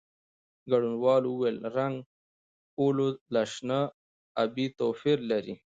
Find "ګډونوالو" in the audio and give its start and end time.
0.71-1.27